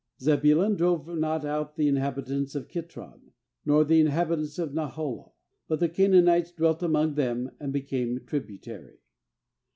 [0.19, 3.21] 30Zebulun drove not out the in habitants of Kitron,
[3.67, 5.33] nor the inhabit ants of Nahalol;
[5.67, 8.97] but the Canaanites dwelt among them, and became trib utary.